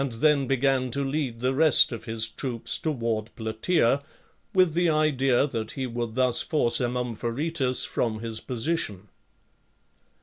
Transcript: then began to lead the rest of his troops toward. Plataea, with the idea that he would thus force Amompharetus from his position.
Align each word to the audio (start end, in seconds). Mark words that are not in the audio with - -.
then 0.13 0.47
began 0.47 0.89
to 0.89 1.03
lead 1.05 1.41
the 1.41 1.53
rest 1.53 1.91
of 1.91 2.05
his 2.05 2.27
troops 2.27 2.79
toward. 2.79 3.29
Plataea, 3.35 4.01
with 4.51 4.73
the 4.73 4.89
idea 4.89 5.45
that 5.45 5.73
he 5.73 5.85
would 5.85 6.15
thus 6.15 6.41
force 6.41 6.79
Amompharetus 6.81 7.85
from 7.85 8.19
his 8.19 8.39
position. 8.39 9.09